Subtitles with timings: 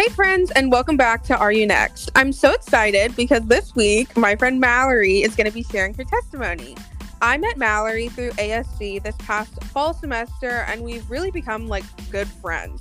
[0.00, 2.10] Hey, friends, and welcome back to Are You Next?
[2.14, 6.04] I'm so excited because this week my friend Mallory is going to be sharing her
[6.04, 6.74] testimony.
[7.20, 12.28] I met Mallory through ASC this past fall semester, and we've really become like good
[12.28, 12.80] friends.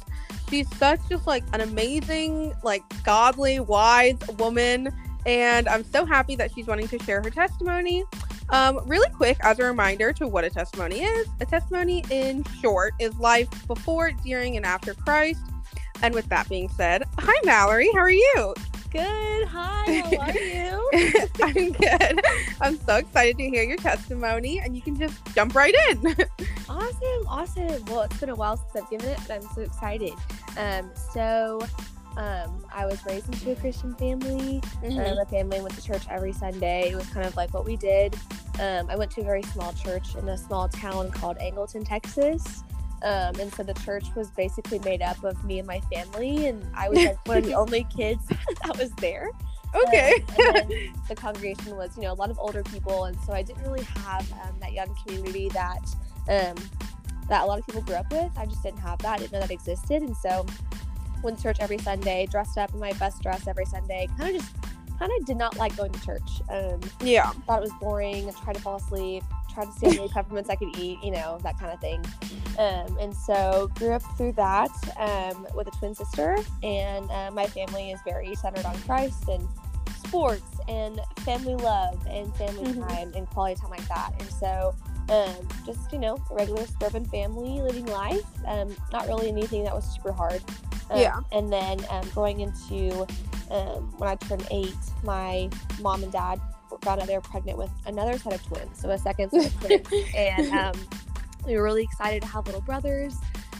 [0.49, 4.87] She's such just like an amazing, like godly, wise woman,
[5.25, 8.05] and I'm so happy that she's wanting to share her testimony.
[8.47, 12.93] Um, really quick, as a reminder to what a testimony is, a testimony in short
[12.97, 15.41] is life before, during, and after Christ.
[16.01, 18.53] And with that being said, hi Mallory, how are you?
[18.91, 19.47] Good.
[19.47, 20.89] Hi, how are you?
[21.43, 22.21] I'm good.
[22.59, 26.07] I'm so excited to hear your testimony, and you can just jump right in.
[26.69, 27.85] awesome, awesome.
[27.85, 30.13] Well, it's been a while since I've given it, but I'm so excited.
[30.57, 31.61] Um, so
[32.17, 34.59] um, I was raised into a Christian family.
[34.81, 34.99] Mm-hmm.
[34.99, 36.89] Um, my family went to church every Sunday.
[36.89, 38.15] It was kind of like what we did.
[38.59, 42.63] Um, I went to a very small church in a small town called Angleton, Texas.
[43.01, 46.65] Um, and so the church was basically made up of me and my family, and
[46.75, 48.25] I was like one of the only kids
[48.65, 49.29] that was there.
[49.75, 50.15] Okay.
[50.15, 50.73] Um, and
[51.07, 53.83] the congregation was, you know, a lot of older people, and so I didn't really
[53.83, 55.83] have um, that young community that
[56.27, 56.55] um,
[57.29, 58.31] that a lot of people grew up with.
[58.37, 59.13] I just didn't have that.
[59.13, 60.45] I didn't know that existed, and so
[61.23, 64.07] went to church every Sunday, dressed up in my best dress every Sunday.
[64.17, 64.55] Kind of just,
[64.97, 66.41] kind of did not like going to church.
[66.49, 68.31] Um, yeah, thought it was boring.
[68.43, 69.23] Tried to fall asleep.
[69.53, 70.99] Tried to see how many peppermints I could eat.
[71.03, 72.03] You know that kind of thing.
[72.57, 77.47] Um, and so grew up through that um, with a twin sister, and uh, my
[77.47, 79.47] family is very centered on Christ and
[80.05, 82.81] sports and family love and family mm-hmm.
[82.81, 84.11] time and quality time like that.
[84.19, 84.75] And so
[85.09, 88.25] um, just you know, a regular suburban family living life.
[88.47, 90.41] Um, not really anything that was super hard.
[90.89, 91.19] Um, yeah.
[91.31, 93.05] And then um, going into
[93.51, 95.49] um, when I turned eight, my
[95.81, 96.39] mom and dad
[96.81, 99.59] found out they were pregnant with another set of twins, so a second set of
[99.59, 100.73] twins, and um,
[101.45, 103.15] we were really excited to have little brothers.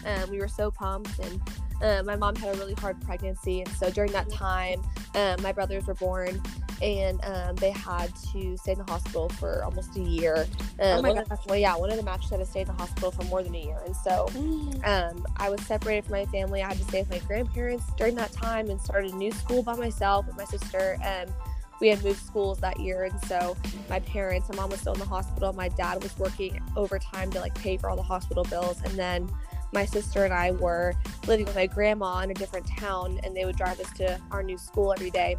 [0.05, 1.41] Um, we were so pumped, and
[1.81, 4.81] uh, my mom had a really hard pregnancy, and so during that time,
[5.15, 6.41] um, my brothers were born,
[6.81, 10.47] and um, they had to stay in the hospital for almost a year.
[10.79, 11.37] Um, oh my gosh.
[11.45, 13.55] Well, yeah, one of the matches had to stay in the hospital for more than
[13.55, 14.27] a year, and so
[14.83, 16.61] um, I was separated from my family.
[16.61, 19.63] I had to stay with my grandparents during that time, and started a new school
[19.63, 20.97] by myself with my sister.
[21.05, 21.33] Um,
[21.79, 23.55] we had moved schools that year, and so
[23.89, 25.53] my parents, my mom was still in the hospital.
[25.53, 29.29] My dad was working overtime to like pay for all the hospital bills, and then
[29.71, 30.93] my sister and I were
[31.27, 34.43] living with my grandma in a different town, and they would drive us to our
[34.43, 35.35] new school every day.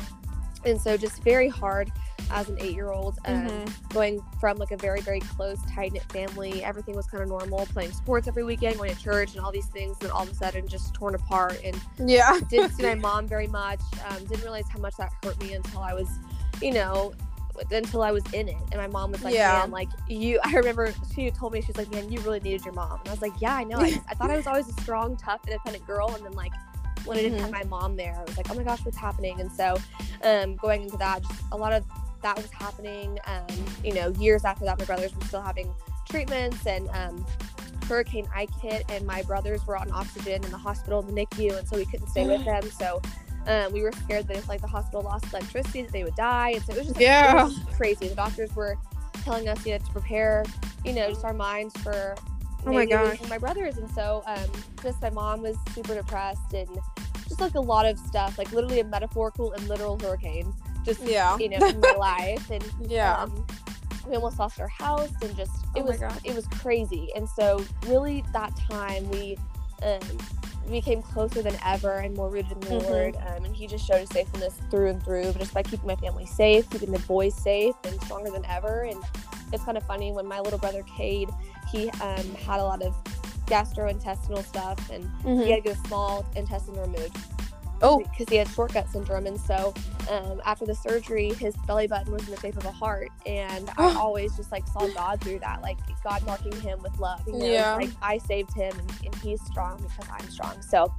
[0.65, 1.91] And so, just very hard
[2.31, 3.89] as an eight year old, um, mm-hmm.
[3.89, 6.63] going from like a very, very close, tight knit family.
[6.63, 9.67] Everything was kind of normal, playing sports every weekend, going to church, and all these
[9.67, 9.97] things.
[10.03, 11.61] And all of a sudden, just torn apart.
[11.65, 13.81] And yeah, didn't see my mom very much.
[14.09, 16.09] Um, didn't realize how much that hurt me until I was,
[16.61, 17.15] you know,
[17.71, 18.57] until I was in it.
[18.73, 19.61] And my mom was like, yeah.
[19.61, 22.75] man, like you, I remember she told me, she's like, man, you really needed your
[22.75, 23.01] mom.
[23.01, 23.79] And I was like, yeah, I know.
[23.79, 26.15] I, I thought I was always a strong, tough, independent girl.
[26.15, 26.53] And then like,
[27.05, 27.71] when I didn't have mm-hmm.
[27.71, 29.41] my mom there, I was like, oh my gosh, what's happening?
[29.41, 29.79] And so,
[30.23, 31.85] um, going into that, just a lot of
[32.23, 33.19] that was happening.
[33.25, 33.47] Um,
[33.83, 35.73] you know, years after that, my brothers were still having
[36.09, 37.25] treatments and, um,
[37.87, 41.59] Hurricane Ike hit, and my brothers were on oxygen in the hospital in the NICU,
[41.59, 42.71] and so we couldn't stay with them.
[42.71, 43.03] So
[43.47, 46.51] um, we were scared that if like the hospital lost electricity, that they would die,
[46.51, 48.09] and so it was just like, yeah, was crazy.
[48.09, 48.77] The doctors were
[49.25, 50.45] telling us you know to prepare,
[50.85, 52.15] you know, just our minds for
[52.67, 54.51] oh my gosh my brothers, and so um,
[54.83, 56.69] just my mom was super depressed and
[57.29, 60.53] just like a lot of stuff, like literally a metaphorical and literal hurricane,
[60.85, 63.17] just yeah, you know, in my life, and yeah.
[63.17, 63.47] Um,
[64.07, 67.63] we almost lost our house and just it oh was it was crazy and so
[67.87, 69.37] really that time we
[69.83, 70.01] um,
[70.71, 72.93] became closer than ever and more rooted in the mm-hmm.
[72.93, 73.17] Lord.
[73.17, 76.27] Um, and He just showed His faithfulness through and through, just by keeping my family
[76.27, 78.83] safe, keeping the boys safe, and stronger than ever.
[78.83, 79.03] And
[79.53, 81.31] it's kind of funny when my little brother Cade,
[81.71, 82.95] he um, had a lot of
[83.47, 85.41] gastrointestinal stuff, and mm-hmm.
[85.41, 87.17] he had to get a small intestine removed.
[87.83, 89.73] Oh, because he had short gut syndrome, and so
[90.11, 93.71] um, after the surgery, his belly button was in the shape of a heart, and
[93.79, 97.23] I always just like saw God through that, like God marking him with love.
[97.27, 97.47] You know?
[97.47, 100.61] Yeah, like I saved him, and, and he's strong because I'm strong.
[100.63, 100.93] So,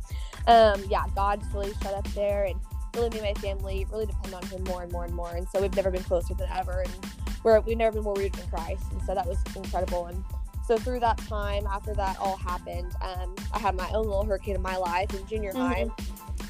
[0.47, 2.59] um, yeah, God just really shut up there, and
[2.95, 5.33] really made my family really depend on Him more and more and more.
[5.35, 7.13] And so we've never been closer than ever, and
[7.43, 10.07] we're we've never been more rooted in Christ, and so that was incredible.
[10.07, 10.23] And
[10.65, 14.55] so through that time, after that all happened, um, I had my own little hurricane
[14.55, 15.61] in my life in junior mm-hmm.
[15.61, 15.89] high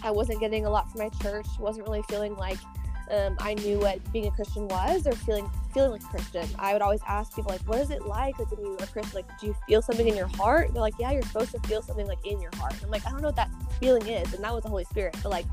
[0.03, 1.47] I wasn't getting a lot from my church.
[1.59, 2.57] wasn't really feeling like
[3.11, 6.47] um, I knew what being a Christian was or feeling feeling like a Christian.
[6.57, 8.87] I would always ask people like, "What is it like like when you are a
[8.87, 9.15] Christian?
[9.15, 11.59] Like, do you feel something in your heart?" And they're like, "Yeah, you're supposed to
[11.67, 13.49] feel something like in your heart." And I'm like, I don't know what that
[13.79, 15.17] feeling is, and that was the Holy Spirit.
[15.21, 15.45] But like,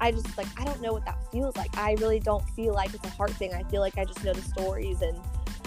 [0.00, 1.76] I just like I don't know what that feels like.
[1.78, 3.54] I really don't feel like it's a heart thing.
[3.54, 5.16] I feel like I just know the stories and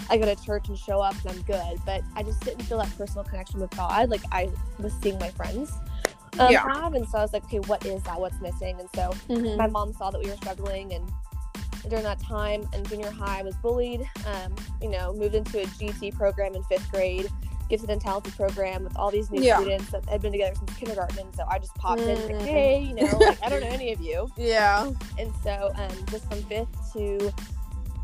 [0.08, 1.80] I go to church and show up and I'm good.
[1.84, 5.30] But I just didn't feel that personal connection with God like I was seeing my
[5.30, 5.72] friends
[6.38, 6.62] um, Yeah.
[6.74, 6.94] have.
[6.94, 8.20] And so I was like, okay, what is that?
[8.20, 8.78] What's missing?
[8.80, 9.56] And so Mhm.
[9.56, 11.10] my mom saw that we were struggling and
[11.88, 14.52] during that time in junior high I was bullied um,
[14.82, 17.30] you know moved into a gt program in fifth grade
[17.70, 19.58] gifted and talented program with all these new Yeah.
[19.60, 22.32] students that had been together since kindergarten and so i just popped in Mhm.
[22.32, 24.90] like hey you know like i don't know any of you Yeah.
[25.16, 27.32] and so um, just from fifth to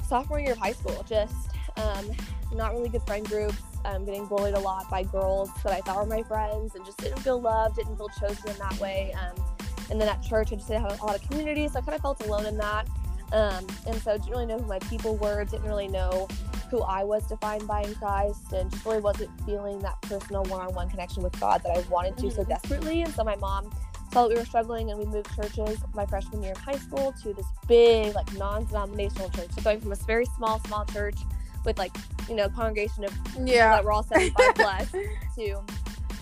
[0.09, 2.11] sophomore year of high school just um,
[2.55, 5.97] not really good friend groups um, getting bullied a lot by girls that i thought
[5.97, 9.13] were my friends and just didn't feel loved didn't feel chosen in that way.
[9.15, 9.45] Um,
[9.91, 11.95] and then at church i just didn't have a lot of community so i kind
[11.97, 12.87] of felt alone in that.
[13.33, 16.29] Um, and so didn't really know who my people were didn't really know
[16.71, 20.89] who i was defined by in christ and just really wasn't feeling that personal one-on-one
[20.91, 22.49] connection with god that i wanted to so Mhm.
[22.49, 23.03] desperately.
[23.03, 23.71] And so my mom
[24.13, 27.15] saw that we were struggling and we moved churches my freshman year of high school
[27.23, 29.51] to this big like non-denominational church.
[29.55, 31.17] So going from a very small small church
[31.65, 31.95] with like
[32.29, 33.13] you know congregation of
[33.45, 33.71] Yeah.
[33.71, 34.91] that were all 75 plus
[35.37, 35.61] to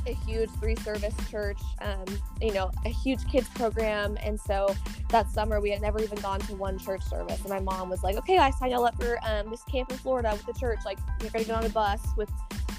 [0.07, 2.05] a huge three service church um,
[2.41, 4.17] you know a huge kids program.
[4.23, 4.75] And so
[5.11, 7.41] that summer we had never even gone to one church service.
[7.41, 9.99] And my mom was like okay i signed y'all up for um, this camp in
[9.99, 10.79] florida with the church.
[10.85, 12.31] Like you're gonna get on a bus with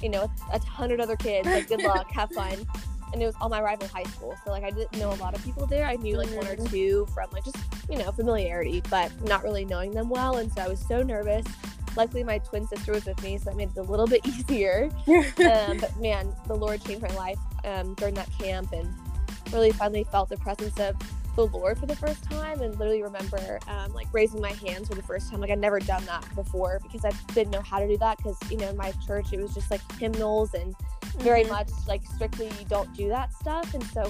[0.02, 1.48] you know a hundred other kids.
[1.48, 2.10] Like good luck.
[2.12, 2.56] Have fun.
[3.14, 4.36] And it was all my rival high school.
[4.44, 5.86] So like i didn't know a lot of people there.
[5.86, 6.70] I knew like one or Mhm.
[6.72, 7.58] two from like just
[7.90, 10.38] you know familiarity but not really knowing them well.
[10.38, 11.46] And so i was so nervous
[11.96, 14.90] luckily my twin sister was with me so that made it a little bit easier
[15.08, 18.88] um, but man, the Lord changed my life um, during that camp and
[19.52, 20.96] really finally felt the presence of
[21.36, 24.96] the Lord for the first time and literally remember um, like raising my hands for
[24.96, 25.40] the first time.
[25.40, 28.38] Like I'd never done that before because I didn't know how to do that because,
[28.50, 30.76] you know, in my church it was just like hymnals and
[31.20, 31.50] very Mhm.
[31.50, 33.74] much like strictly you don't do that stuff.
[33.74, 34.10] And so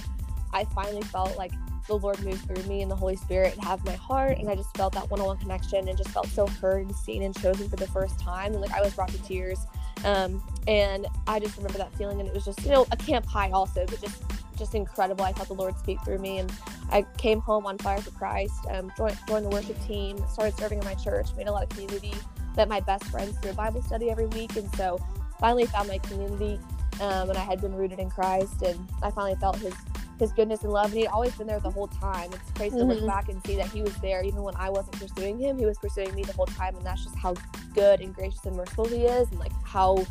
[0.54, 1.52] I finally felt like
[1.88, 4.76] the Lord moved through me and the Holy Spirit have my heart and I just
[4.78, 7.88] felt that one-on-one connection and just felt so heard and seen and chosen for the
[7.88, 9.66] first time and like I was brought to tears.
[10.04, 13.26] Um, and I just remember that feeling and it was just you know a camp
[13.26, 14.24] high also but just
[14.58, 15.26] just incredible.
[15.26, 16.52] I felt the Lord speak through me and
[16.92, 20.80] I came home on fire for Christ um, joined, joined the worship team started serving
[20.80, 22.14] in my church made a lot of community
[22.56, 25.00] met my best friends through Bible study every week and so
[25.40, 26.60] finally found my community
[27.00, 29.74] um, and I had been rooted in Christ and I finally felt his
[30.22, 32.30] his goodness and love and he'd always been there the whole time.
[32.32, 32.88] It's crazy to Mhm.
[32.90, 35.58] look back and see that he was there even when I wasn't pursuing him.
[35.58, 37.34] He was pursuing me the whole time and that's just how
[37.74, 40.06] good and gracious and merciful he is and like how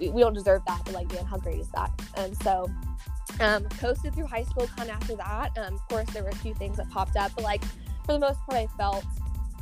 [0.00, 1.90] we, we don't deserve that but like man how great is that?
[2.16, 2.68] And so
[3.40, 5.56] um coasted through high school kind of after that.
[5.56, 7.62] Um of course there were a few things that popped up but like
[8.04, 9.04] for the most part i felt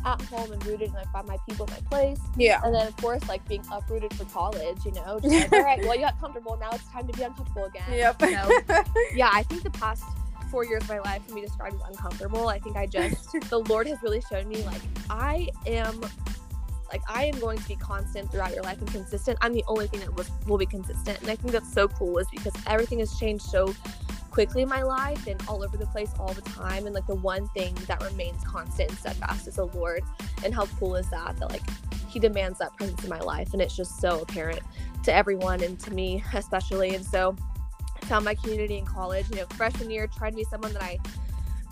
[0.05, 2.21] at home and rooted and i found my people my place.
[2.37, 2.61] Yeah.
[2.65, 5.81] and then of course like being uprooted for college you know just like all right
[5.81, 6.57] well you got comfortable.
[6.61, 7.85] Now it's time to be uncomfortable again.
[7.91, 8.21] Yep.
[8.21, 10.05] So, yeah i think the past
[10.51, 13.59] four years of my life can be described as uncomfortable i think i just the
[13.59, 16.01] lord has really shown me like i am
[16.93, 19.39] like i am going to be constant throughout your life and consistent.
[19.41, 21.21] I'm the only thing that was, will be consistent.
[21.21, 23.75] And i think that's so cool is because everything has changed so
[24.31, 26.87] quickly in my life and all over the place all the time.
[26.87, 30.03] And like the one thing that remains constant and steadfast is the lord
[30.45, 31.63] and how cool is that that like
[32.09, 33.53] he demands that presence in my life.
[33.53, 34.61] And it's just so apparent
[35.05, 36.95] to everyone and to me especially.
[36.95, 37.37] And so
[38.01, 40.83] I found my community in college you know freshman year tried to be someone that
[40.83, 40.99] i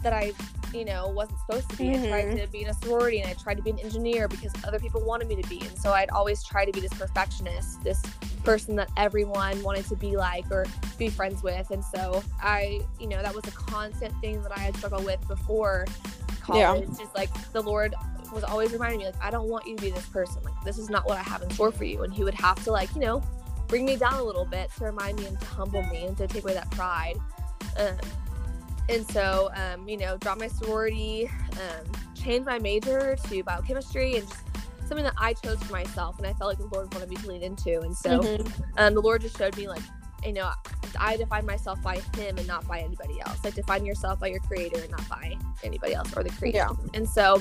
[0.02, 0.32] that i
[0.72, 1.90] you know wasn't supposed to be.
[1.90, 2.36] I tried mm-hmm.
[2.36, 5.00] to be in a sorority and i tried to be an engineer because other people
[5.04, 5.60] wanted me to be.
[5.60, 8.02] And so i'd always try to be this perfectionist this
[8.48, 10.64] person that everyone wanted to be like or
[10.96, 11.70] be friends with.
[11.70, 15.20] And so i you know that was a constant thing that i had struggled with
[15.28, 15.84] before
[16.54, 16.72] Yeah.
[16.72, 16.88] college.
[16.98, 17.94] Just like the lord
[18.32, 20.42] was always reminding me like i don't want you to be this person.
[20.44, 22.04] Like this is not what i have in store for you.
[22.04, 23.22] And he would have to like you know
[23.66, 26.26] bring me down a little bit to remind me and to humble me and to
[26.26, 27.16] take away that pride.
[27.76, 27.98] Um,
[28.88, 34.26] and so um, you know dropped my sorority um, changed my major to biochemistry and
[34.26, 34.40] just
[34.88, 37.28] something that i chose for myself and i felt like the lord wanted me to
[37.28, 38.62] lean into and so Mhm.
[38.78, 39.82] um, the Lord just showed me like,
[40.24, 40.50] you know,
[40.98, 43.38] I define myself by Him and not by anybody else.
[43.44, 46.58] Like define yourself by your Creator and not by anybody else or the creator.
[46.58, 46.70] Yeah.
[46.94, 47.40] And so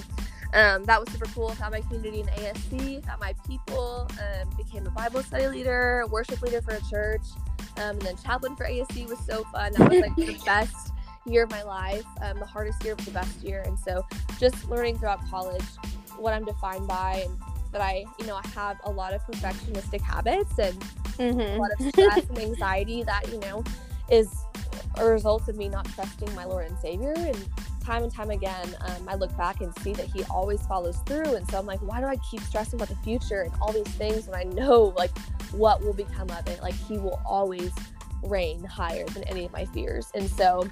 [0.53, 1.49] um, that was super cool.
[1.55, 3.03] Found my community in ASC.
[3.05, 4.07] Found my people.
[4.21, 7.23] Um, became a Bible study leader, worship leader for a church,
[7.77, 9.73] um, and then chaplain for ASC was so fun.
[9.73, 10.91] That was like the best
[11.25, 12.05] year of my life.
[12.21, 13.63] Um, the hardest year, but the best year.
[13.65, 14.05] And so
[14.39, 15.65] just learning throughout college
[16.19, 17.37] what I'm defined by and
[17.71, 20.75] that I, you know, I have a lot of perfectionistic habits and
[21.19, 21.57] a Mhm.
[21.57, 23.63] lot of stress and anxiety that you know
[24.09, 24.29] is
[24.95, 27.13] a result of me not trusting my Lord and Savior.
[27.15, 27.35] And
[27.83, 31.35] time and time again, um, I look back and see that He always follows through.
[31.35, 33.87] And so I'm like, why do I keep stressing about the future and all these
[33.95, 35.17] things when I know like
[35.51, 36.61] what will become of it?
[36.61, 37.71] Like He will always
[38.23, 40.11] reign higher than any of my fears.
[40.15, 40.67] And so.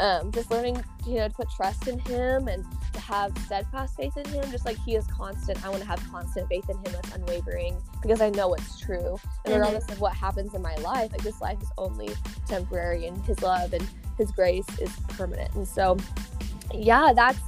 [0.00, 2.64] Um, just learning, you know, to put trust in Him and
[2.94, 5.62] to have steadfast faith in Him, just like He is constant.
[5.62, 9.18] I want to have constant faith in Him that's unwavering because I know it's true.
[9.44, 9.58] And Mhm.
[9.58, 12.08] regardless of what happens in my life, like this life is only
[12.46, 15.54] temporary, and His love and His grace is permanent.
[15.54, 15.98] And so,
[16.72, 17.38] yeah, that's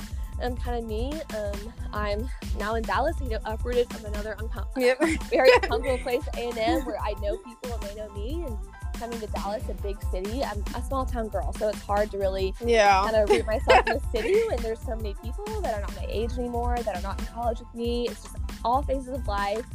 [0.43, 1.13] um, kind of me.
[1.37, 2.29] Um, I'm
[2.59, 4.99] now in Dallas, you know, uprooted from another uncom- Yep.
[5.31, 8.59] very uncomfortable place, A and M, where I know people and they know me, and
[9.03, 10.45] coming to Dallas, a big city.
[10.45, 13.03] I'm a small town girl, so it's hard to really Yeah.
[13.03, 15.97] kind of root myself in the city when there's so many people that are not
[15.97, 18.07] my age anymore, that are not in college with me.
[18.09, 19.67] It's just all phases of life.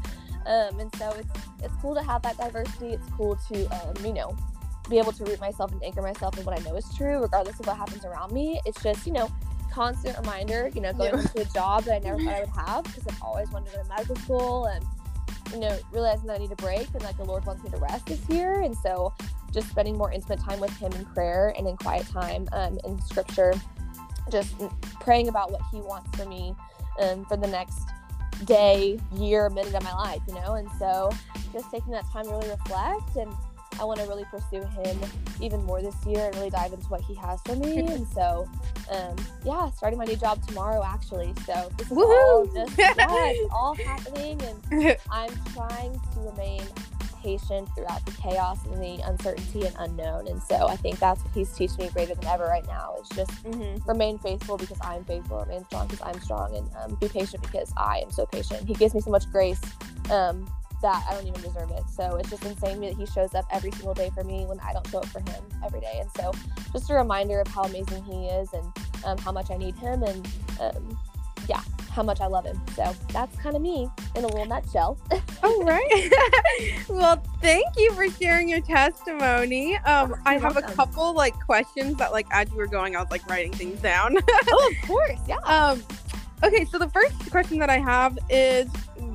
[0.45, 1.29] Um, and so it's
[1.61, 2.93] it's cool to have that diversity.
[2.93, 4.33] It's cool to um, you know
[4.89, 7.59] be able to root myself and anchor myself in what I know is true, regardless
[7.59, 8.61] of what happens around me.
[8.65, 9.29] It's just you know
[9.73, 10.69] constant reminder.
[10.73, 11.19] You know, going Yeah.
[11.19, 13.75] into a job that I never thought I would have because I've always wanted to
[13.77, 14.85] go to medical school and
[15.51, 17.77] you know realizing that I need a break and like the Lord wants me to
[17.77, 18.61] rest this year.
[18.61, 19.13] And so
[19.53, 23.01] just spending more intimate time with Him in prayer and in quiet time um, in
[23.01, 23.53] Scripture,
[24.31, 24.55] just
[24.99, 26.55] praying about what He wants for me
[27.01, 27.79] um, for the next
[28.45, 30.55] day, year, minute of my life, you know?
[30.55, 31.11] And so
[31.53, 33.33] just taking that time to really reflect and
[33.79, 34.99] I want to really pursue him
[35.39, 37.79] even more this year and really dive into what he has for me.
[37.87, 38.47] And so,
[38.91, 41.33] um, yeah, starting my new job tomorrow actually.
[41.45, 46.61] So this is all just yeah, it's all happening, and I'm trying to remain
[47.21, 50.27] patient throughout the chaos and the uncertainty and unknown.
[50.27, 52.95] And so I think that's what he's teaching me greater than ever right now.
[53.01, 53.85] Is just Mhm.
[53.87, 57.73] remain faithful because I'm faithful, remain strong because I'm strong, and um, be patient because
[57.75, 58.67] I am so patient.
[58.67, 59.59] He gives me so much grace
[60.11, 60.47] um,
[60.81, 61.83] that I don't even deserve it.
[61.89, 64.73] So it's just insane that he shows up every single day for me when I
[64.73, 65.99] don't show up for him every day.
[65.99, 66.31] And so
[66.71, 68.71] just a reminder of how amazing he is and
[69.05, 70.27] um, how much I need him and
[70.59, 70.97] um,
[71.47, 72.61] yeah, how much I love him.
[72.75, 74.97] So that's kind of me in a little nutshell.
[75.43, 76.11] All right.
[76.89, 79.77] well, thank you for sharing your testimony.
[79.77, 83.09] Um, I have a couple like questions that like as you were going, I was
[83.09, 84.15] like writing things down.
[84.49, 85.37] oh, of course, yeah.
[85.45, 85.83] um,
[86.43, 88.69] okay, so the first question that I have is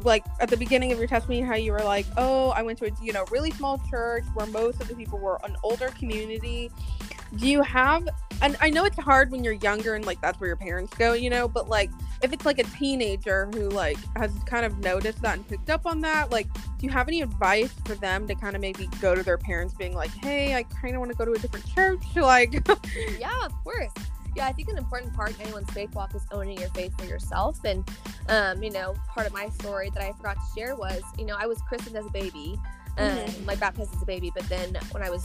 [0.05, 2.87] like at the beginning of your testimony, how you were like, oh, I went to
[2.87, 6.71] a you know really small church where most of the people were an older community.
[7.37, 8.07] Do you have?
[8.43, 11.15] And I know it's hard when you're younger and like that's where your parents go,
[11.15, 11.49] you know.
[11.49, 11.91] But like
[12.23, 15.87] if it's like a teenager who like has kind of noticed that and picked up
[15.87, 19.15] on that, like, do you have any advice for them to kind of maybe go
[19.15, 21.67] to their parents, being like, hey, I kind of want to go to a different
[21.75, 22.53] church, like.
[23.19, 23.93] yeah, of course.
[24.35, 27.05] Yeah, I think an important part of anyone's faith walk is owning your faith for
[27.05, 27.59] yourself.
[27.65, 27.89] And,
[28.29, 31.37] um, you know, part of my story that I forgot to share was, you know,
[31.39, 32.59] I was christened as a baby,
[32.97, 33.47] um, Mhm.
[33.47, 34.33] like baptized as a baby.
[34.35, 35.25] But then when I was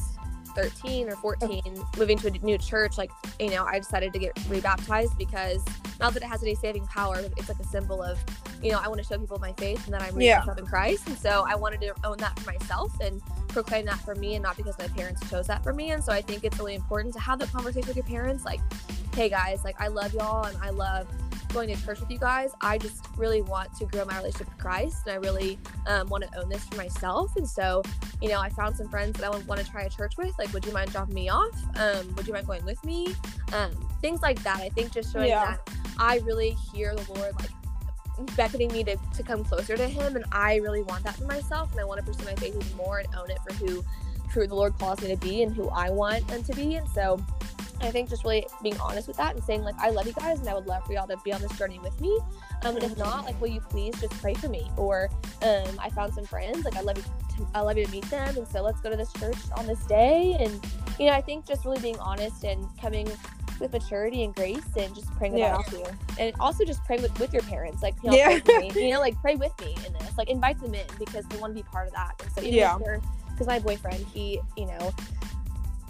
[0.56, 1.62] 13 or 14,
[1.98, 5.64] moving to a new church, like, you know, I decided to get rebaptized because
[6.00, 8.20] not that it has any saving power, but it's like a symbol of,
[8.62, 10.40] you know, I want to show people my faith and that I'm Yeah.
[10.40, 11.08] myself in Christ.
[11.08, 13.22] And so I wanted to own that for myself and
[13.64, 15.90] proclaim that for me and not because my parents chose that for me.
[15.90, 18.46] And so I think it's really important to have that conversation with your parents.
[18.46, 18.60] Like,
[19.16, 21.08] hey guys, like I love y'all and I love
[21.54, 22.52] going to church with you guys.
[22.62, 26.24] I just really want to grow my relationship with Christ and I really um, want
[26.24, 27.36] to own this for myself.
[27.36, 27.82] And so,
[28.22, 30.38] you know, I found some friends that I would want to try a church with.
[30.38, 31.58] Like, would you mind dropping me off?
[31.80, 33.16] Um, would you mind going with me?
[33.54, 33.72] Um,
[34.02, 34.58] things like that.
[34.58, 35.56] I think just showing Yeah.
[35.66, 37.50] that I really hear the Lord like
[38.36, 41.72] beckoning me to, to come closer to him and I really want that for myself
[41.72, 43.84] and I want to pursue my faith even more and own it for who
[44.30, 46.76] who the Lord calls me to be and who I want them to be.
[46.76, 47.20] And so
[47.80, 50.40] I think just really being honest with that and saying like I love you guys
[50.40, 52.20] and I would love for y'all to be on this journey with me.
[52.64, 54.70] Um, and if not, like will you please just pray for me?
[54.78, 55.10] Or
[55.44, 57.04] um, I found some friends like I love you
[57.38, 59.68] to, I love you to meet them and so let's go to this church on
[59.68, 60.36] this day.
[60.40, 60.60] And
[61.00, 63.08] you know I think just really being honest and coming
[63.60, 65.56] with maturity and grace and just praying Yeah.
[65.56, 65.86] about you.
[66.20, 67.82] And also just pray with, with your parents.
[67.82, 68.40] Like you know, Yeah.
[68.60, 68.72] me.
[68.76, 70.18] you know, like pray with me in this.
[70.18, 72.14] Like invite them in because they want to be part of that.
[72.24, 72.78] And so Yeah.
[73.32, 74.92] because my boyfriend, he, you know,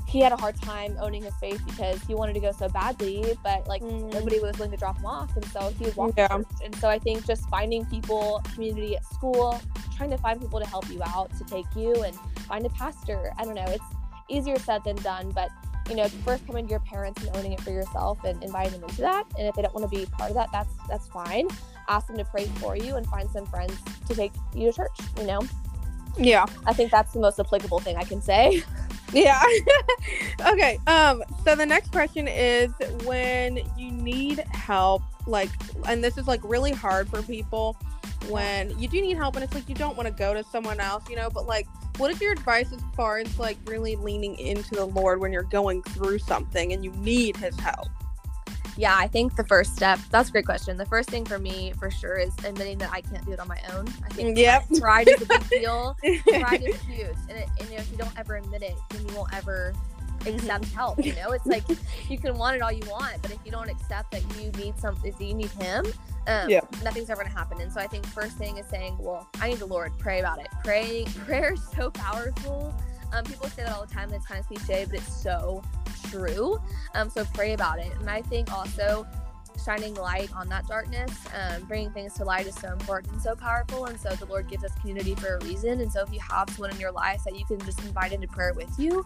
[0.08, 3.38] he had a hard time owning his faith because he wanted to go so badly,
[3.44, 4.14] but like Mm.
[4.14, 6.14] nobody was willing to drop him off, and so he would walk.
[6.18, 6.42] Yeah.
[6.64, 9.60] And so I think just finding people, community at school,
[9.98, 12.16] trying to find people to help you out, to take you, and
[12.48, 13.34] find a pastor.
[13.38, 13.66] I don't know.
[13.68, 13.84] It's
[14.30, 15.50] easier said than done, but
[15.90, 18.84] you know, first coming to your parents and owning it for yourself and inviting them
[18.84, 19.26] into that.
[19.38, 21.48] And if they don't want to be part of that, that's that's fine.
[21.88, 23.74] Ask them to pray for you and find some friends
[24.08, 24.98] to take you to church.
[25.18, 25.42] You know,
[26.18, 26.46] Yeah.
[26.66, 28.64] I think that's the most applicable thing I can say.
[29.14, 29.42] Yeah.
[30.48, 30.78] okay.
[30.86, 31.24] Um.
[31.46, 32.74] So the next question is
[33.06, 35.50] when you need help, like,
[35.88, 37.78] and this is like really hard for people
[38.30, 40.80] when you do need help, and it's like you don't want to go to someone
[40.80, 41.30] else, you know.
[41.30, 45.20] But like, what is your advice as far as like really leaning into the Lord
[45.20, 47.88] when you're going through something and you need His help?
[48.78, 50.78] Yeah, I think the first step, that's a great question.
[50.78, 53.48] The first thing for me, for sure, is admitting that I can't do it on
[53.48, 53.88] my own.
[54.06, 54.66] I think mm, Yep.
[54.80, 55.98] pride is a big deal.
[56.28, 57.16] Pride is huge.
[57.28, 59.74] And, it, and you know, if you don't ever admit it, then you won't ever
[60.26, 61.04] accept help.
[61.04, 61.64] You know, it's like
[62.10, 64.78] you can want it all you want, but if you don't accept that you need
[64.80, 65.86] something, you need Him,
[66.28, 66.62] um, Yeah.
[66.84, 67.62] nothing's ever going to happen.
[67.62, 69.92] And so I think first thing is saying, well, I need the Lord.
[70.00, 70.48] Pray about it.
[70.64, 71.06] Pray.
[71.26, 72.74] Prayer is so powerful.
[73.14, 75.64] Um, people say that all the time, it's kind of cliche, but it's so
[76.10, 76.60] true.
[76.94, 77.92] Um, so pray about it.
[78.00, 79.08] And I think also
[79.58, 83.36] shining light on that darkness, um, bringing things to light is so important and so
[83.36, 83.86] powerful.
[83.86, 85.82] And so the Lord gives us community for a reason.
[85.82, 88.28] And so if you have someone in your life that you can just invite into
[88.28, 89.06] prayer with you,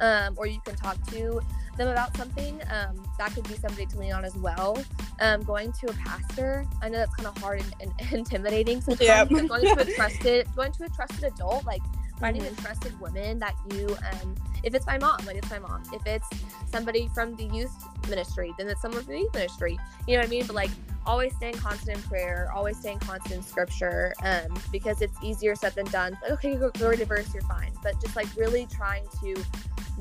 [0.00, 1.40] um, or you can talk to
[1.76, 4.82] them about something, um, that could be somebody to lean on as well.
[5.20, 9.30] Um, going to a pastor, I know that's kind of hard and, and intimidating sometimes.
[9.30, 9.48] Yep.
[9.48, 11.82] going to a trusted, going to a trusted adult, like
[12.22, 12.56] finding Mhm.
[12.58, 16.06] a trusted woman that you um if it's my mom like it's my mom if
[16.06, 16.28] it's
[16.70, 17.74] somebody from the youth
[18.08, 20.70] ministry then it's someone from the youth ministry you know what i mean but like
[21.04, 25.74] always staying constant in prayer always staying constant in scripture um because it's easier said
[25.74, 29.04] than done like okay go, go to verse you're fine but just like really trying
[29.20, 29.34] to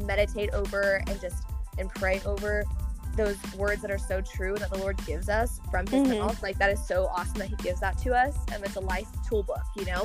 [0.05, 1.43] meditate over and just
[1.79, 2.63] and pray over
[3.17, 6.19] those words that are so true that the Lord gives us from His Mhm.
[6.19, 6.41] mouth.
[6.41, 9.07] Like that is so awesome that He gives that to us, and it's a life
[9.27, 10.03] toolbook, you know.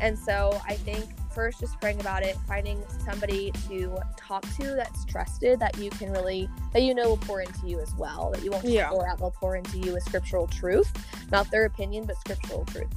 [0.00, 5.04] And so I think first, just praying about it, finding somebody to talk to that's
[5.04, 8.42] trusted, that you can really that you know will pour into you as well, that
[8.42, 8.88] you won't Yeah.
[8.88, 10.90] pour out, they'll pour into you with scriptural truth,
[11.30, 12.92] not their opinion, but scriptural truth.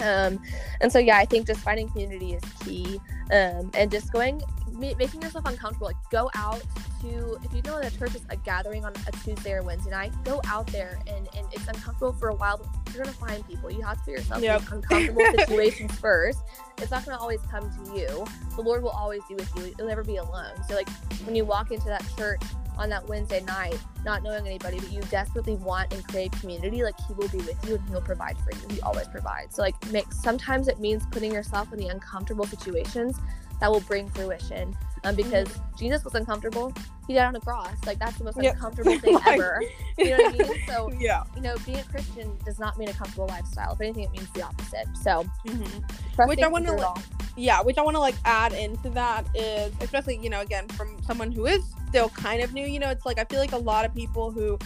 [0.00, 0.40] Um,
[0.80, 3.00] and so yeah, I think just finding community is key,
[3.32, 4.42] um, and just going
[4.80, 5.86] making yourself uncomfortable.
[5.88, 6.62] Like go out
[7.02, 10.12] to if you know that church is a gathering on a Tuesday or Wednesday night,
[10.24, 12.58] go out there and and it's uncomfortable for a while.
[12.58, 13.70] But you're gonna find people.
[13.70, 14.62] You have to put yourself Yep.
[14.62, 16.40] in uncomfortable situations first.
[16.78, 18.24] It's not gonna always come to you.
[18.56, 19.74] The Lord will always be with you.
[19.78, 20.52] You'll never be alone.
[20.68, 20.88] So like
[21.24, 22.40] when you walk into that church
[22.78, 26.94] on that Wednesday night, not knowing anybody, but you desperately want and crave community, like
[27.06, 28.74] He will be with you and He'll provide for you.
[28.74, 29.54] He always provides.
[29.56, 33.18] So like, make sometimes it means putting yourself in the uncomfortable situations
[33.60, 34.76] that will bring fruition.
[35.02, 35.48] Um, because
[35.78, 36.74] Jesus was uncomfortable.
[37.06, 37.74] He died on a cross.
[37.86, 38.54] Like that's the most Yep.
[38.54, 39.62] uncomfortable thing Like- ever.
[39.96, 40.58] You know what I mean?
[40.66, 41.22] So yeah.
[41.34, 43.72] you know, being a Christian does not mean a comfortable lifestyle.
[43.72, 44.86] If anything, it means the opposite.
[45.02, 45.84] So Mhm.
[46.14, 46.98] trusting I wanna through it let- all.
[47.36, 51.00] yeah which i want to like add into that is especially you know again from
[51.04, 53.56] someone who is still kind of new you know it's like i feel like a
[53.72, 54.58] lot of people who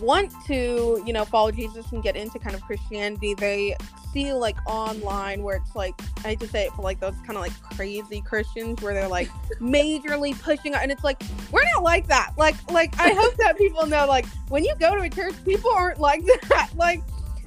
[0.00, 3.74] want to you know follow jesus and get into kind of christianity they
[4.12, 7.36] see like online where it's like i hate to say it but like those kind
[7.36, 9.28] of like crazy christians where they're like
[9.60, 12.32] majorly pushing and it's like we're not like that.
[12.36, 15.70] Like like i hope that people know like when you go to a church people
[15.70, 16.70] aren't like that.
[16.76, 17.02] Like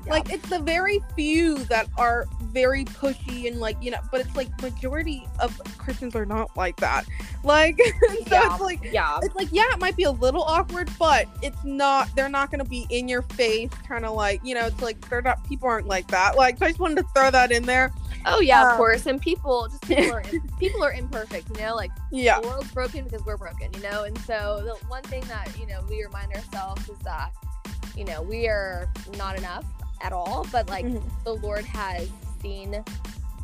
[0.06, 0.14] Yeah.
[0.14, 4.36] like it's the very few that are very pushy and like you know but it's
[4.36, 7.06] like majority of christians are not like that
[7.44, 8.52] like so Yeah.
[8.52, 9.20] it's like yeah.
[9.22, 12.64] it's like yeah it might be a little awkward but it's not they're not going
[12.64, 15.68] to be in your face trying to like you know it's like they're not people
[15.68, 17.92] aren't like that like so i just wanted to throw that in there
[18.26, 19.06] Oh yeah, Um, of course.
[19.06, 20.24] And people just people are
[20.60, 24.04] people are imperfect, you know, like yeah the world's broken because we're broken, you know?
[24.04, 27.32] And so the one thing that, you know, we remind ourselves is that,
[27.96, 29.64] you know, we are not enough
[30.02, 31.02] at all, but like Mhm.
[31.26, 32.10] the Lord has
[32.42, 32.84] seen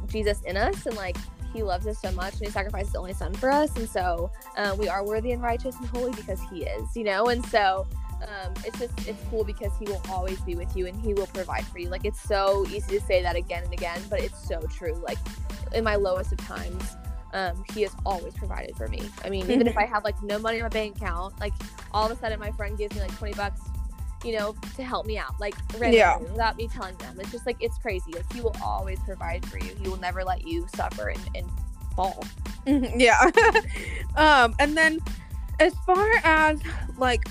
[0.08, 1.18] Jesus in us and like
[1.54, 3.74] he loves us so much and he sacrificed his only son for us.
[3.78, 7.28] And so uh, we are worthy and righteous and holy because he is, you know?
[7.28, 7.88] And so
[8.22, 11.28] um, it's just it's cool because he will always be with you and he will
[11.28, 11.90] provide for you.
[11.90, 14.96] Like it's so easy to say that again and again, but it's so true.
[14.96, 15.18] Like
[15.74, 16.84] in my lowest of times,
[17.34, 19.02] um, he has always provided for me.
[19.26, 21.54] I mean, even if I have like no money in my bank account, like
[21.92, 23.62] all of a sudden my friend gives me like twenty bucks,
[24.26, 26.18] you know, to help me out, like randomly, Yeah.
[26.18, 27.20] without me telling them.
[27.20, 28.12] It's just like it's crazy.
[28.12, 29.76] Like he will always provide for you.
[29.82, 31.48] He will never let you suffer and, and
[31.96, 32.24] fall.
[32.66, 33.30] Mhm, yeah
[34.16, 35.00] um and then
[35.60, 36.60] as far as
[36.98, 37.22] like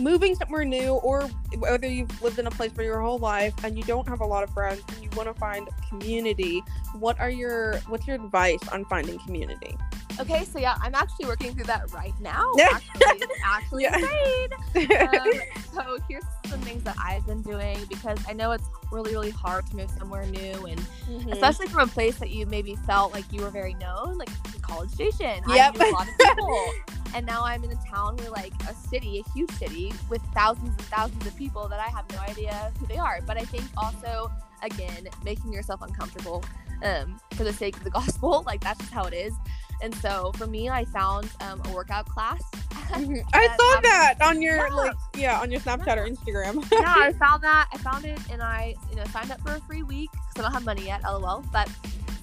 [0.00, 1.22] moving somewhere new or
[1.58, 4.26] whether you've lived in a place for your whole life and you don't have a
[4.26, 6.62] lot of friends and you want to find community
[6.94, 9.76] what are your what's your advice on finding community
[10.20, 12.42] Okay, so yeah, I'm actually working through that right now.
[12.60, 13.96] Actually, actually Yeah.
[13.96, 14.48] insane.
[15.00, 15.40] Um,
[15.74, 19.66] so here's some things that I've been doing because I know it's really, really hard
[19.70, 21.32] to move somewhere new and Mhm.
[21.32, 24.28] especially from a place that you maybe felt like you were very known, like
[24.62, 25.42] College Station.
[25.48, 25.74] Yep.
[25.74, 26.72] I knew a lot of people.
[27.14, 30.68] and now I'm in a town where like a city, a huge city with thousands
[30.70, 33.20] and thousands of people that I have no idea who they are.
[33.26, 34.30] But I think also
[34.62, 36.44] again, making yourself uncomfortable
[36.82, 39.32] um, for the sake of the gospel, like that's just how it is.
[39.82, 42.42] And so for me, I found um, a workout class.
[42.88, 43.22] Mhm.
[43.34, 44.74] I saw that on your Yeah.
[44.74, 46.64] like yeah on your Snapchat or Instagram.
[46.72, 47.68] yeah, I found that.
[47.72, 50.42] I found it, and I, you know, signed up for a free week because I
[50.42, 51.02] don't have money yet.
[51.02, 51.44] LOL.
[51.52, 51.68] But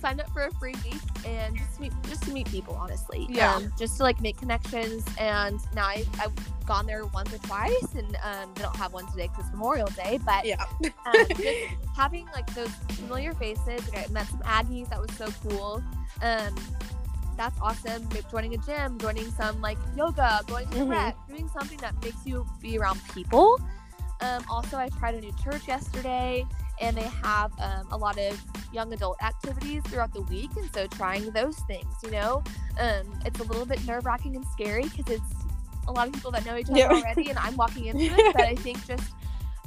[0.01, 3.25] signed up for a free week and just to meet, just to meet people, honestly.
[3.29, 3.55] Yeah.
[3.55, 5.03] Um, just to like make connections.
[5.17, 6.33] And now I, I've
[6.67, 9.87] gone there once or twice, and um, they don't have one today because it's Memorial
[9.87, 10.19] Day.
[10.25, 10.63] But yeah.
[10.83, 11.49] um, just
[11.95, 13.87] having like those familiar faces.
[13.93, 14.89] Like I met some Aggies.
[14.89, 15.83] That was so cool.
[16.21, 16.55] Um,
[17.37, 18.07] that's awesome.
[18.09, 20.89] Maybe joining a gym, joining some like yoga, going to the Mhm.
[20.89, 23.59] rec, doing something that makes you be around people.
[24.21, 26.45] Um, also, I tried a new church yesterday,
[26.79, 30.87] and they have um, a lot of young adult activities throughout the week, and so
[30.87, 31.93] trying those things.
[32.03, 32.43] You know,
[32.79, 35.33] um, it's a little bit nerve wracking and scary because it's
[35.87, 36.93] a lot of people that know each other Yeah.
[36.93, 38.25] already, and I'm walking into it.
[38.33, 39.03] But I think just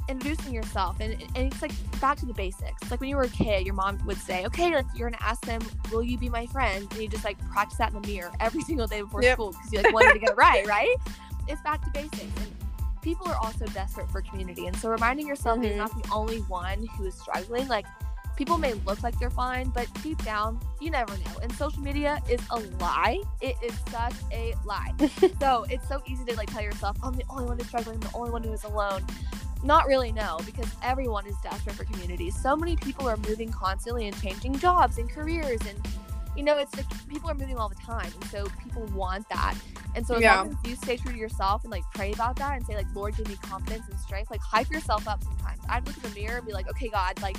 [0.09, 2.89] introducing yourself and, and it's like back to the basics.
[2.91, 5.45] Like when you were a kid, your mom would say, "Okay, like you're gonna ask
[5.45, 8.31] them, will you be my friend?" And you just like practice that in the mirror
[8.39, 9.33] every single day before Yep.
[9.35, 10.95] school because you like wanted to get it right, right?
[11.47, 12.21] It's back to basics.
[12.21, 12.53] And
[13.01, 15.69] people are also desperate for community, and so reminding yourself that Mhm.
[15.69, 17.67] you're not the only one who is struggling.
[17.67, 17.85] Like
[18.35, 21.39] people may look like they're fine, but deep down, you never know.
[21.41, 23.21] And social media is a lie.
[23.41, 24.93] It is such a lie.
[25.41, 28.01] so it's so easy to like tell yourself, I'm the only one who's struggling, I'm
[28.01, 29.05] the only one who is alone.
[29.63, 32.31] Not really, no, because everyone is desperate for community.
[32.31, 35.77] So many people are moving constantly and changing jobs and careers and
[36.35, 39.55] you know, it's like people are moving all the time, and so people want that.
[39.95, 40.37] And so as Yeah.
[40.37, 42.85] long as you stay true to yourself and like pray about that and say like,
[42.93, 45.21] Lord, give me confidence and strength, like hype yourself up.
[45.23, 47.35] Sometimes I'd look in the mirror and be like, okay, God, like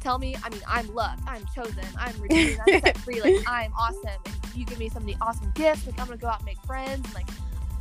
[0.00, 0.34] tell me.
[0.42, 3.20] I mean, I'm loved, I'm chosen, I'm redeemed, I'm set free.
[3.20, 5.86] Like I'm awesome, and you give me some of the awesome gifts.
[5.86, 7.28] Like I'm gonna go out and make friends, and like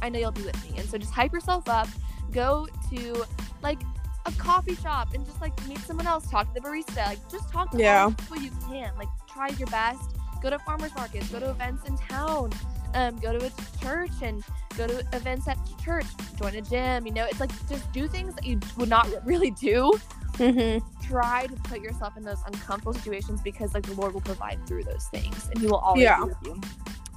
[0.02, 0.78] I know you'll be with me.
[0.78, 1.88] And so just hype yourself up.
[2.32, 3.26] Go to
[3.70, 3.82] like
[4.28, 6.30] a coffee shop and just like meet someone else.
[6.30, 7.06] Talk to the barista.
[7.08, 8.04] Like just talk to Yeah.
[8.04, 8.92] all people you can.
[8.98, 10.12] Like try your best.
[10.42, 11.28] Go to farmers markets.
[11.30, 12.52] Go to events in town.
[12.94, 13.52] Um, go to a
[13.84, 14.44] church and
[14.78, 16.06] go to events at church.
[16.40, 17.06] Join a gym.
[17.08, 19.92] You know, it's like just do things that you would not really do.
[20.38, 20.86] Mm-hmm.
[21.08, 24.84] Try to put yourself in those uncomfortable situations because like the Lord will provide through
[24.84, 26.18] those things and He will always Yeah.
[26.20, 26.62] be with you.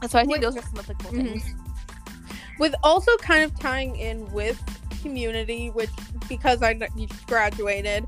[0.03, 1.25] And so I think Wait- those are some applicable Mhm.
[1.33, 1.55] things.
[2.59, 4.61] With also kind of tying in with
[5.03, 5.91] community, which
[6.29, 6.75] because I
[7.27, 8.07] graduated,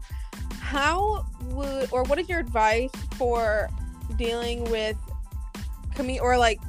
[0.59, 3.68] how would or what is your advice for
[4.16, 4.96] dealing with
[5.94, 6.61] commu or like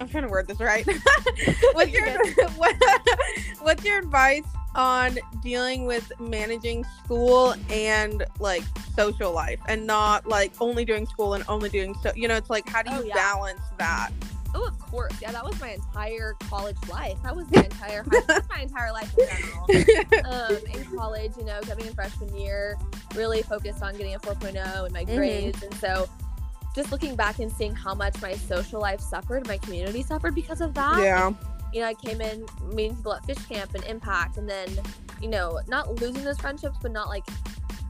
[0.00, 0.86] I'm trying to word this right.
[1.72, 2.08] what's your
[2.56, 2.74] what,
[3.60, 8.62] what's your advice on dealing with managing school and like
[8.96, 12.50] social life and not like only doing school and only doing so you know it's
[12.50, 13.14] like how do oh, you Oh, yeah.
[13.14, 14.10] balance that?
[14.54, 15.12] Oh, of course.
[15.22, 17.16] Yeah, that was my entire college life.
[17.22, 20.24] That was my entire high, my entire life in general.
[20.32, 22.76] um, in college, you know, coming in freshman year,
[23.14, 25.16] really focused on getting a 4.0 in my Mhm.
[25.16, 25.62] grades.
[25.62, 26.08] And so
[26.74, 30.60] just looking back and seeing how much my social life suffered, my community suffered because
[30.60, 30.98] of that.
[31.00, 31.30] yeah.
[31.72, 34.68] You know, I came in meeting people at Fish Camp and Impact, and then,
[35.22, 37.24] you know, not losing those friendships, but not like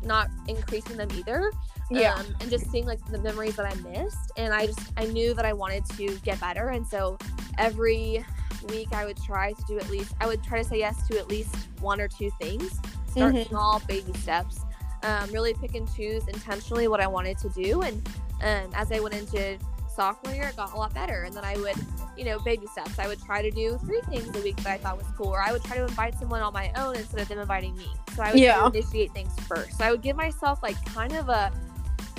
[0.03, 1.51] not increasing them either.
[1.91, 2.15] Yeah.
[2.15, 4.33] Um, and just seeing like the memories that I missed.
[4.37, 6.69] And I just, I knew that I wanted to get better.
[6.69, 7.19] And so
[7.59, 8.25] every
[8.69, 11.19] week I would try to do at least, I would try to say yes to
[11.19, 12.79] at least one or two things,
[13.11, 13.49] start Mhm.
[13.49, 14.61] small baby steps,
[15.03, 17.83] um, really pick and choose intentionally what I wanted to do.
[17.83, 18.09] And
[18.43, 19.59] um, as I went into
[20.01, 21.25] sophomore year, it got a lot better.
[21.25, 21.77] And then I would,
[22.17, 22.99] you know, baby steps.
[22.99, 25.43] I would try to do three things a week that I thought was cool, or
[25.43, 27.89] I would try to invite someone on my own instead of them inviting me.
[28.17, 28.67] So I would Yeah.
[28.69, 29.77] initiate things first.
[29.77, 31.53] So I would give myself like kind of a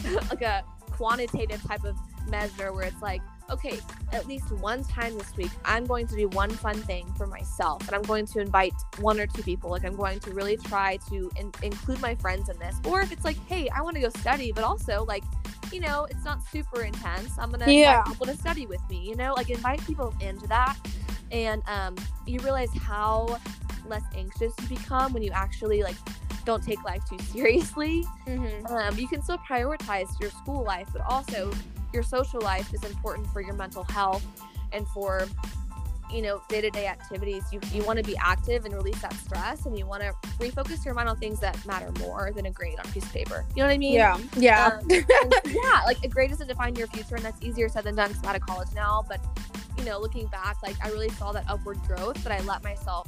[0.29, 1.95] like a quantitative type of
[2.27, 3.79] measure where it's like, okay,
[4.13, 7.81] at least one time this week, I'm going to do one fun thing for myself,
[7.87, 9.71] and I'm going to invite one or two people.
[9.71, 12.75] Like I'm going to really try to in- include my friends in this.
[12.85, 15.23] Or if it's like, hey, I want to go study, but also like,
[15.71, 17.37] you know, it's not super intense.
[17.37, 17.99] I'm gonna Yeah.
[17.99, 18.99] invite people to study with me.
[19.07, 20.75] You know, like invite people into that,
[21.31, 23.37] and um, you realize how
[23.85, 25.95] less anxious you become when you actually like
[26.45, 28.65] don't take life too seriously Mm-hmm.
[28.73, 31.51] um, you can still prioritize your school life, but also
[31.93, 34.23] your social life is important for your mental health
[34.71, 35.27] and for
[36.11, 37.43] you know day-to-day activities.
[37.51, 40.83] You you want to be active and release that stress, and you want to refocus
[40.85, 43.45] your mind on things that matter more than a grade on a piece of paper.
[43.55, 43.93] You know what I mean?
[43.93, 44.17] Yeah.
[44.35, 44.79] Yeah.
[44.81, 48.09] Um, yeah, like a grade doesn't define your future, and that's easier said than done
[48.09, 49.03] because I'm out of college now.
[49.07, 49.19] But
[49.77, 53.07] you know, looking back, like I really saw that upward growth that I let myself,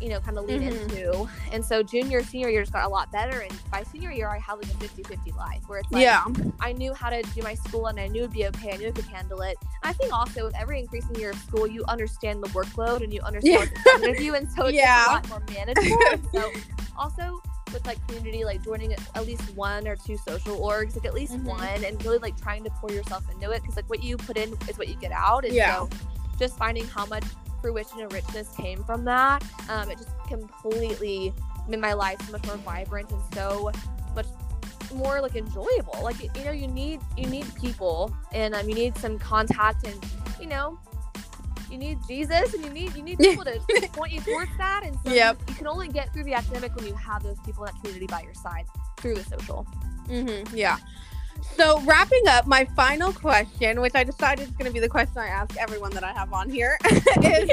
[0.00, 0.82] you know, kind of lean Mhm.
[0.82, 1.28] into.
[1.52, 4.38] And so junior, senior year just got a lot better, and by senior year, I
[4.38, 6.24] had like a 50-50 life where it's like yeah.
[6.60, 8.72] I knew how to do my school, and I knew it'd be okay.
[8.72, 9.56] I knew I could handle it.
[9.82, 13.20] I think also with every increasing year of school, you understand the workload and you
[13.22, 13.70] understand
[14.02, 14.10] Yeah.
[14.10, 15.06] of you, and so it's Yeah.
[15.06, 15.98] a lot more manageable.
[16.32, 16.52] So
[16.96, 17.40] also
[17.72, 21.32] with like community, like joining at least one or two social orgs, like at least
[21.34, 21.44] Mhm.
[21.44, 24.36] one, and really like trying to pour yourself into it because like what you put
[24.36, 25.44] in is what you get out.
[25.44, 25.74] And Yeah.
[25.80, 25.88] so
[26.38, 27.24] just finding how much
[27.64, 31.32] fruition and richness came from that, um, it just completely
[31.66, 33.72] made my life so much more vibrant and so
[34.14, 34.26] much
[34.94, 35.98] more like enjoyable.
[36.02, 39.98] Like you know, you need you need people and um, you need some contact and
[40.38, 40.78] you know
[41.70, 43.58] you need Jesus and you need you need people to
[43.94, 44.82] point you towards that.
[44.84, 45.38] And so Yep.
[45.40, 47.80] you, you can only get through the academic when you have those people in that
[47.80, 48.66] community by your side
[48.98, 49.66] through the social.
[50.06, 50.54] Mm-hmm.
[50.54, 50.76] Yeah.
[51.56, 55.18] So wrapping up, my final question, which I decided is going to be the question
[55.18, 56.78] I ask everyone that I have on here,
[57.22, 57.50] is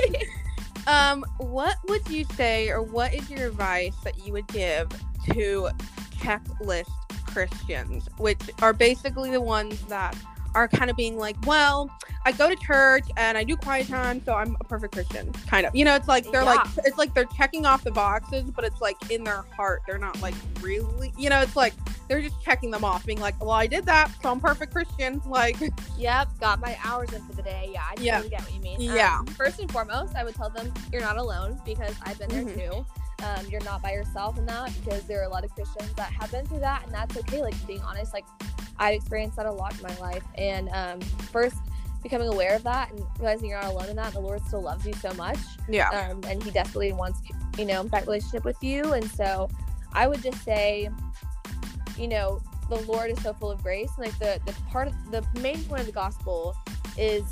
[0.88, 4.90] um, what would you say, or what is your advice that you would give
[5.32, 5.70] to
[6.18, 6.90] checklist
[7.28, 10.16] Christians, which are basically the ones that
[10.56, 11.90] are kind of being like, well,
[12.26, 15.66] I go to church and I do quiet time, so I'm a perfect Christian, kind
[15.66, 15.76] of.
[15.76, 16.56] You know, it's like they're Yeah.
[16.56, 19.98] like it's like they're checking off the boxes, but it's like in their heart, they're
[19.98, 21.14] not like really.
[21.18, 21.74] You know, it's like
[22.08, 25.22] they're just checking them off, being like, well, I did that, so I'm perfect Christian.
[25.32, 25.58] Like,
[25.98, 27.70] Yep, got my hours in for the day.
[27.72, 28.22] Yeah, I totally Yeah.
[28.24, 28.82] get what you mean.
[28.82, 29.20] Yeah.
[29.20, 32.44] Um, first and foremost, I would tell them you're not alone because I've been there
[32.54, 32.86] too.
[33.24, 36.12] Um, you're not by yourself in that because there are a lot of Christians that
[36.12, 37.42] have been through that, and that's okay.
[37.42, 38.26] Like being honest, like
[38.78, 41.58] I've experienced that a lot in my life, and um, first
[42.04, 44.62] becoming aware of that and realizing you're not alone in that, and the Lord still
[44.62, 45.38] loves you so much
[45.70, 47.22] yeah, um, and he desperately wants
[47.58, 49.50] you know that relationship with you and so
[49.94, 50.90] i would just say
[51.98, 55.26] you know the lord is so full of grace like the the part of the
[55.40, 56.56] main point of the gospel
[56.98, 57.24] is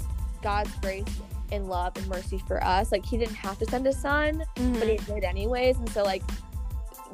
[0.42, 1.06] god's grace
[1.52, 2.92] and love and mercy for us.
[2.92, 5.14] Like he didn't have to send his son but he mm-hmm.
[5.14, 5.78] did anyways.
[5.78, 6.24] And so like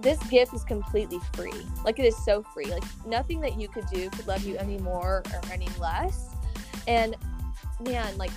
[0.01, 1.65] this gift is completely free.
[1.83, 2.65] Like it is so free.
[2.65, 6.29] Like nothing that you could do could love you any more or any less.
[6.87, 7.15] And
[7.81, 8.31] man like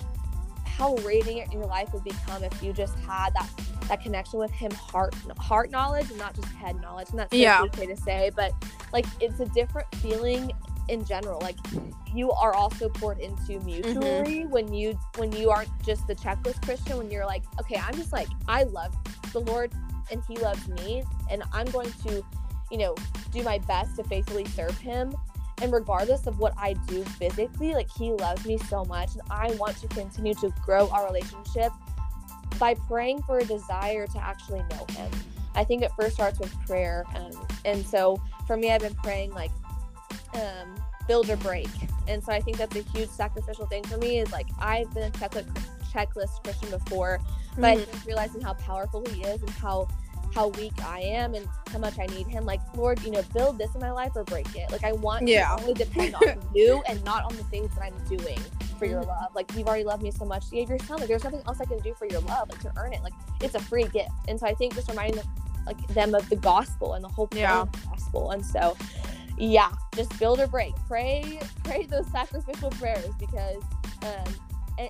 [0.65, 3.49] how radiant your life would become if you just had that
[3.89, 7.11] that connection with him heart heart knowledge and not just head knowledge.
[7.11, 7.67] And that's Yeah.
[7.67, 8.53] cliche to say but
[8.93, 10.53] like it's a different feeling
[10.89, 11.57] in general like
[12.15, 16.97] you are also poured into mutually when you when you aren't just the checklist christian
[16.97, 18.95] when you're like okay i'm just like i love
[19.33, 19.73] the lord
[20.11, 22.25] and he loves me and i'm going to
[22.71, 22.95] you know
[23.33, 25.15] do my best to faithfully serve him.
[25.61, 29.51] And regardless of what i do physically like he loves me so much and i
[29.57, 31.73] want to continue to grow our relationship
[32.61, 35.11] by praying for a desire to actually know him.
[35.55, 37.33] I think it first starts with prayer um,
[37.65, 39.51] and so for me i've been praying like
[40.39, 40.75] um,
[41.07, 41.69] build or break
[42.07, 45.05] and so i think that's a huge sacrificial thing for me is like i've been
[45.05, 45.47] a checklist,
[45.93, 47.19] checklist christian before
[47.57, 47.85] but I Mhm.
[47.87, 49.89] think realizing how powerful he is and how
[50.35, 52.45] how weak I am and how much I need him.
[52.45, 54.71] Like, Lord, you know, build this in my life or break it.
[54.71, 55.57] Like I want Yeah.
[55.57, 56.23] to only depend on
[56.55, 58.39] you and not on the things that I'm doing
[58.79, 59.07] for your Mhm.
[59.09, 59.35] love.
[59.35, 60.45] Like you've already loved me so much.
[60.53, 60.99] You gave your son.
[60.99, 63.03] Like there's nothing else I can do for your love, like to earn it.
[63.03, 64.11] Like it's a free gift.
[64.29, 65.27] And so I think just reminding them
[65.67, 67.63] like them of the gospel and the whole Yeah.
[67.63, 68.31] of the gospel.
[68.33, 68.77] And so
[69.39, 70.75] yeah, just build or break.
[70.87, 73.63] Pray, pray those sacrificial prayers because
[74.03, 74.35] um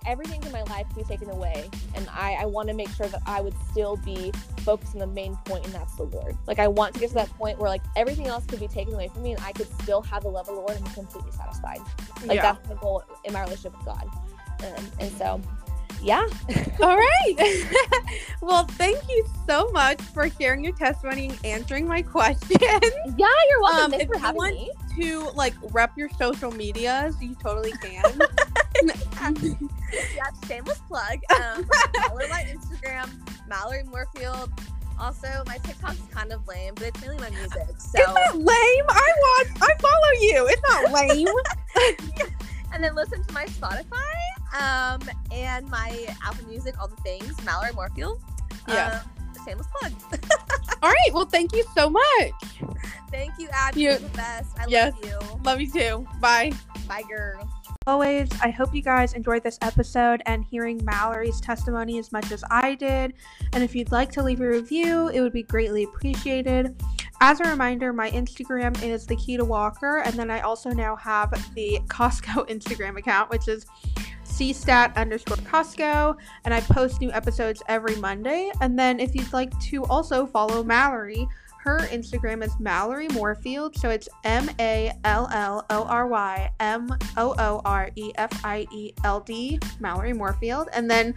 [0.07, 3.07] everything in my life can be taken away and i, I want to make sure
[3.07, 6.59] that i would still be focused on the main point and that's the lord like
[6.59, 9.09] i want to get to that point where like everything else could be taken away
[9.09, 11.33] from me and i could still have the love of the lord and be completely
[11.33, 11.81] satisfied
[12.27, 12.53] like yeah.
[12.53, 14.09] that's my goal in my relationship with god
[14.61, 15.41] um, and so
[16.03, 16.27] yeah
[16.81, 17.67] All right.
[18.41, 22.51] well, thank you so much for sharing your testimony and answering my questions.
[22.61, 26.09] yeah you're welcome Um, Thanks if for you having want- me to like rep your
[26.11, 28.03] social medias, you totally can.
[28.83, 31.65] yeah shameless plug um
[32.09, 33.11] follow my instagram
[33.49, 34.51] mallory moorefield
[35.01, 38.85] also my tiktok's kind of lame but it's mainly my music so It's not lame.
[38.89, 39.63] I want.
[39.63, 40.47] I follow you.
[40.51, 41.29] It's not lame.
[42.75, 44.15] and then listen to my Spotify,
[44.59, 45.01] um,
[45.33, 47.43] and my Apple Music, all the things.
[47.45, 48.21] Mallory Moorefield.
[48.69, 49.03] Yeah.
[49.05, 49.93] Um, shameless plug.
[50.83, 51.11] All right.
[51.15, 52.05] Well, thank you so much.
[53.11, 53.81] Thank you, Abby.
[53.81, 54.59] You- You're the best.
[54.59, 54.93] I Yes.
[54.95, 55.39] love you.
[55.45, 56.07] Love you too.
[56.21, 56.53] Bye.
[56.87, 57.49] Bye, girl.
[57.87, 62.45] always, I hope you guys enjoyed this episode and hearing Mallory's testimony as much as
[62.51, 63.15] I did.
[63.55, 66.81] And if you'd like to leave a review, it would be greatly appreciated.
[67.21, 70.95] As a reminder, my Instagram is the key to Walker, and then I also now
[70.97, 73.67] have the Costco Instagram account, which is
[74.25, 78.53] cstat underscore Costco, and I post new episodes every Monday.
[78.61, 81.27] And then if you'd like to also follow Mallory,
[81.59, 86.89] her Instagram is Mallory Moorefield, so it's M A L L O R Y M
[87.17, 90.69] O O R E F I E L D, Mallory Moorefield.
[90.73, 91.15] And then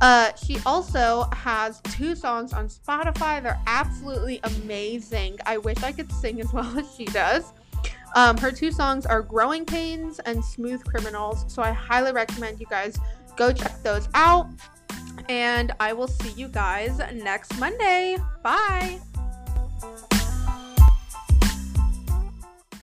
[0.00, 3.42] uh, she also has two songs on Spotify.
[3.42, 5.38] They're absolutely amazing.
[5.44, 7.52] I wish I could sing as well as she does.
[8.14, 12.66] Um, her two songs are Growing Pains and Smooth Criminals, so I highly recommend you
[12.66, 12.98] guys
[13.36, 14.48] go check those out.
[15.28, 18.16] And I will see you guys next Monday.
[18.42, 19.00] Bye.
[19.80, 20.19] Bye.